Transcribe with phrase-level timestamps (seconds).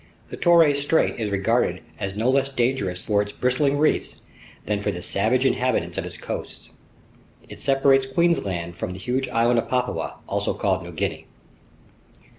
[0.29, 4.23] The Torres Strait is regarded as no less dangerous for its bristling reefs
[4.65, 6.71] than for the savage inhabitants of its coasts.
[7.47, 11.27] It separates Queensland from the huge island of Papua, also called New Guinea.